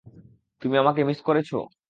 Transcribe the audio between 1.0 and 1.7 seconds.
Miss করেছো?